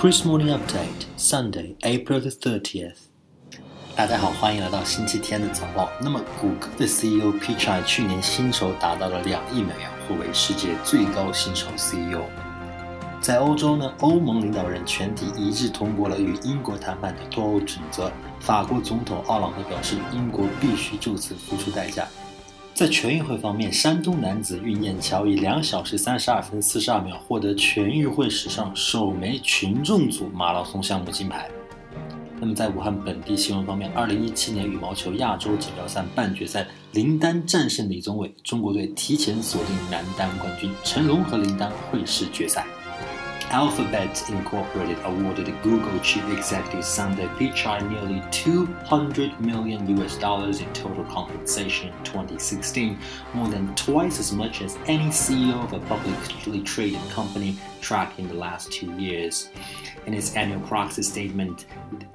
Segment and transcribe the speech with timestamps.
[0.00, 2.94] Chris Morning Update Sunday, April the thirtieth。
[3.96, 5.90] 大家好，欢迎来到星期天的早报。
[6.00, 7.56] 那么，谷歌的 CEO P.
[7.56, 12.22] Chai 去年薪酬达到了两亿美元，获为世界最高薪酬 CEO。
[13.20, 18.08] 在欧洲呢，欧盟领导人全体一致通过了与英国谈判的脱欧准则。
[18.38, 22.06] 法国总统奥朗德表示，英国必须就此付出代价。
[22.78, 31.50] 在全运会方面，山东男子运雁桥以两小时三十二分四十二秒获得全运会史上首枚群众组马拉松项目金牌。
[32.38, 42.64] 那么，在武汉本地新闻方面，二零一七年羽毛球亚洲锦标赛半决赛，林丹战胜李宗伟，中国队提前锁定男单冠军，成龙和林丹会师决赛。
[43.50, 51.88] Alphabet Incorporated awarded Google chief executive Sundar Pichai nearly 200 million US dollars in total compensation
[51.88, 52.98] in 2016,
[53.32, 58.28] more than twice as much as any CEO of a publicly traded company tracked in
[58.28, 59.48] the last two years.
[60.04, 61.64] In its annual proxy statement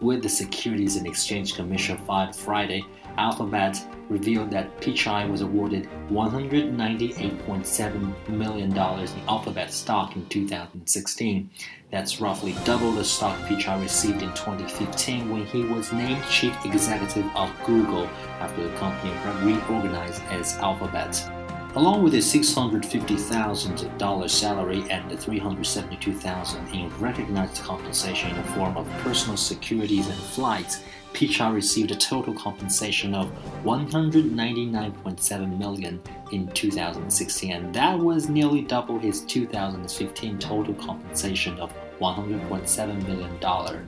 [0.02, 2.86] with the Securities and Exchange Commission filed Friday,
[3.17, 11.50] Alphabet revealed that Pichai was awarded $198.7 million in Alphabet stock in 2016.
[11.92, 17.26] That's roughly double the stock Pichai received in 2015 when he was named chief executive
[17.36, 18.06] of Google
[18.40, 21.30] after the company reorganized as Alphabet.
[21.76, 28.88] Along with a $650,000 salary and the $372,000 in recognized compensation in the form of
[29.00, 33.31] personal securities and flights, Pichai received a total compensation of
[33.64, 43.08] 199.7 million in 2016, and that was nearly double his 2015 total compensation of 100.7
[43.08, 43.86] million dollar.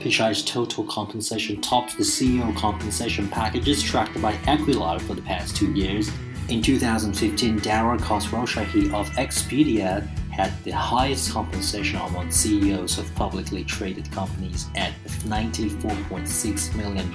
[0.00, 5.72] Pichai's total compensation topped the CEO compensation packages tracked by Equilar for the past two
[5.72, 6.10] years.
[6.48, 10.08] In 2015, Dara Khosrowshahi of Expedia
[10.40, 17.08] had the highest compensation among CEOs of publicly traded companies at $94.6 million,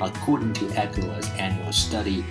[0.00, 2.24] according to Equilar's annual study.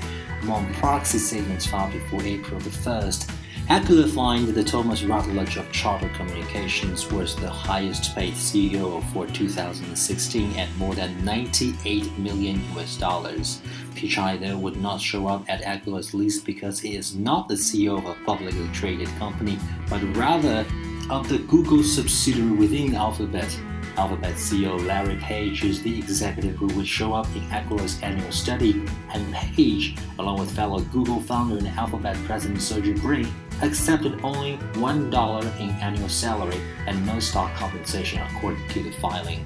[0.44, 3.30] Among proxy statements filed before April the 1st,
[3.68, 10.56] Equilar find that Thomas Rutledge of Charter Communications was the highest paid CEO for 2016
[10.56, 13.64] at more than 98 million US dollars.
[13.96, 17.98] Pichai though would not show up at Equilar's list because he is not the CEO
[17.98, 19.58] of a publicly traded company,
[19.90, 20.64] but rather
[21.10, 23.60] of the Google subsidiary within Alphabet.
[23.98, 28.86] Alphabet CEO Larry Page is the executive who would show up in Equilar's annual study,
[29.12, 33.26] and Page, along with fellow Google founder and Alphabet president Sergey Brin,
[33.62, 39.46] accepted only $1 in annual salary and no stock compensation according to the filing.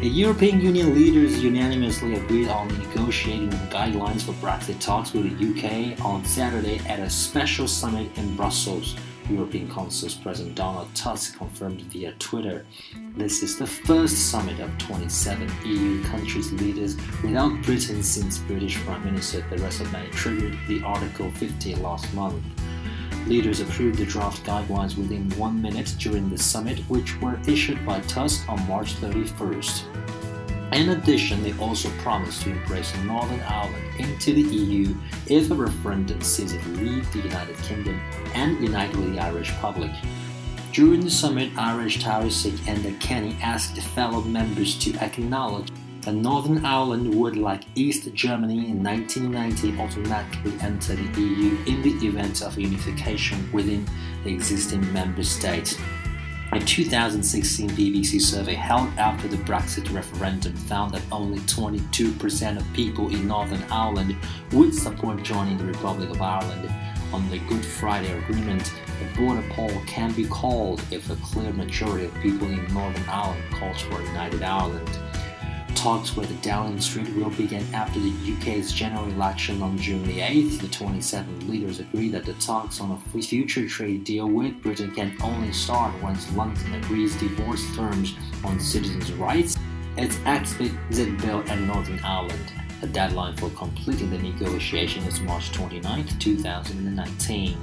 [0.00, 6.04] The European Union leaders unanimously agreed on negotiating guidelines for Brexit talks with the UK
[6.04, 8.96] on Saturday at a special summit in Brussels.
[9.30, 12.66] European Council's President Donald Tusk confirmed via Twitter.
[13.16, 19.04] This is the first summit of 27 EU countries' leaders without Britain since British Prime
[19.04, 22.42] Minister Theresa May triggered the Article 50 last month.
[23.26, 28.00] Leaders approved the draft guidelines within one minute during the summit, which were issued by
[28.00, 29.84] Tusk on March 31st.
[30.72, 34.94] In addition, they also promised to embrace Northern Ireland into the EU
[35.26, 38.00] if a referendum sees it leave the United Kingdom
[38.34, 39.92] and unite with the Irish public.
[40.72, 45.70] During the summit, Irish Taoiseach Enda Kenny asked fellow members to acknowledge
[46.02, 52.06] that Northern Ireland would, like East Germany in 1990, automatically enter the EU in the
[52.06, 53.86] event of unification within
[54.24, 55.78] the existing member state.
[56.52, 63.08] A 2016 BBC survey held after the Brexit referendum found that only 22% of people
[63.08, 64.16] in Northern Ireland
[64.52, 66.70] would support joining the Republic of Ireland.
[67.14, 68.70] On the Good Friday Agreement,
[69.00, 73.42] a border poll can be called if a clear majority of people in Northern Ireland
[73.52, 74.90] calls for a united Ireland.
[75.82, 80.20] Talks with the Downing Street will begin after the UK's general election on June the
[80.20, 80.60] 8th.
[80.60, 85.16] The 27 leaders agree that the talks on a future trade deal with Britain can
[85.24, 88.14] only start once London agrees divorce terms
[88.44, 89.58] on citizens' rights,
[89.96, 90.70] its exit
[91.20, 92.52] bill, and Northern Ireland.
[92.80, 97.58] The deadline for completing the negotiation is March 29, 2019.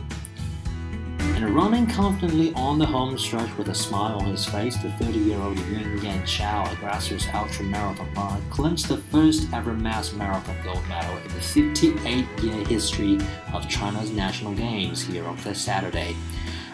[1.39, 5.57] And running confidently on the home stretch with a smile on his face, the 30-year-old
[5.57, 11.29] Yuan Yanchao, a grassroots ultra-marathon runner, clinched the first ever mass marathon gold medal in
[11.29, 13.17] the 58-year history
[13.53, 16.13] of China's national games here on this Saturday.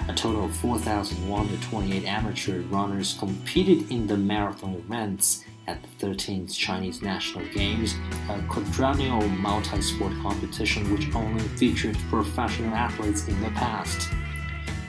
[0.08, 7.04] A total of 4,128 amateur runners competed in the marathon events at the 13th Chinese
[7.04, 7.94] National Games,
[8.30, 14.10] a quadrennial multi sport competition which only featured professional athletes in the past.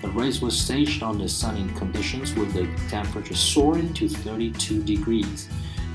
[0.06, 5.48] The race was staged under sunny conditions with the temperature soaring to 32 degrees.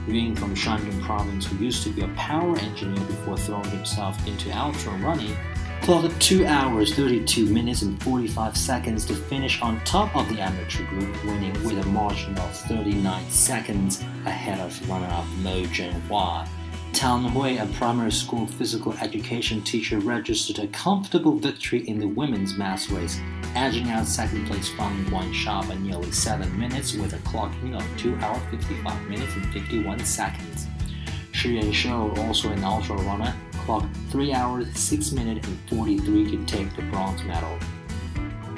[0.05, 4.51] Yuan from Shandong province, who used to be a power engineer before throwing himself into
[4.51, 5.33] ultra running,
[5.81, 10.85] clocked 2 hours 32 minutes and 45 seconds to finish on top of the amateur
[10.87, 16.45] group, winning with a margin of 39 seconds ahead of runner-up Mo Zhenhua.
[16.93, 22.57] Tang Hui, a primary school physical education teacher, registered a comfortable victory in the women's
[22.57, 23.19] mass race,
[23.55, 28.15] edging out second place Fang Guansha by nearly 7 minutes with a clocking of 2
[28.17, 30.67] hours 55 minutes and 51 seconds.
[31.31, 33.33] Shi Yanshou, also an ultra runner,
[33.65, 37.57] clocked 3 hours 6 minutes and 43 to take the bronze medal.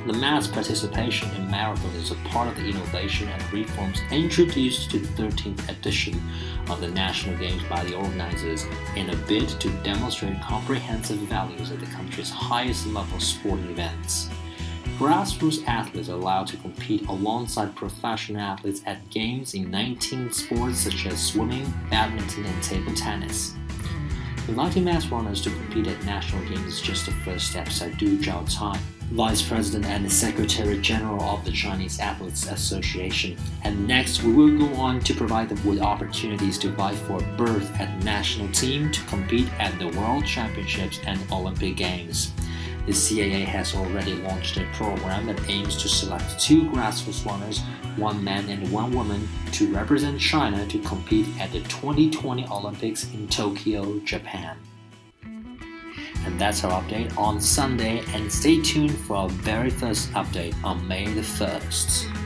[0.05, 4.99] The mass participation in marathon is a part of the innovation and reforms introduced to
[4.99, 6.21] the 13th edition
[6.69, 8.65] of the National Games by the organizers
[8.97, 14.27] in a bid to demonstrate comprehensive values at the country's highest level sporting events.
[14.97, 21.05] Grassroots athletes are allowed to compete alongside professional athletes at games in 19 sports such
[21.05, 23.55] as swimming, badminton, and table tennis.
[24.49, 28.17] Inviting mass runners to compete at national games is just the first step, said Du
[28.17, 28.77] Zhaocai,
[29.11, 33.37] Vice President and Secretary General of the Chinese Athletics Association.
[33.63, 37.37] And next, we will go on to provide them with opportunities to vie for a
[37.37, 42.33] berth at national team to compete at the World Championships and Olympic Games.
[42.85, 47.61] The CAA has already launched a program that aims to select two grassroots runners,
[47.95, 53.29] one man and one woman, to represent China to compete at the 2020 Olympics in
[53.29, 54.57] Tokyo, Japan.
[55.23, 60.85] And that's our update on Sunday, and stay tuned for our very first update on
[60.85, 62.22] May the 1st.